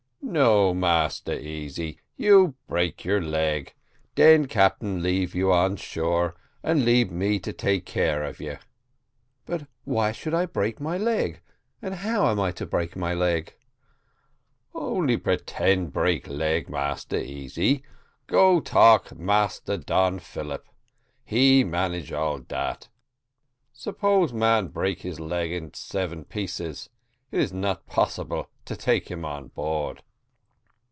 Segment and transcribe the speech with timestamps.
[0.23, 3.73] "No, Massa Easy you break your leg
[4.15, 8.57] den captain leave you shore, and leave me take care of you."
[9.45, 11.41] "But why should I break my leg,
[11.81, 13.53] and how am I to break my leg?"
[14.73, 17.83] "Only pretend break leg, Massa Easy.
[18.27, 20.65] Go talk Massa Don Philip,
[21.25, 22.87] he manage all dat.
[23.73, 26.89] Suppose man break his leg in seven pieces,
[27.31, 29.23] it is not possible to take him
[29.53, 30.03] board."